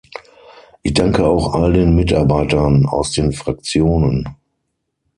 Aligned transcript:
Ich 0.81 0.95
danke 0.95 1.23
auch 1.27 1.53
all 1.53 1.73
den 1.73 1.93
Mitarbeitern 1.93 2.87
aus 2.87 3.11
den 3.11 3.31
Fraktionen. 3.33 4.27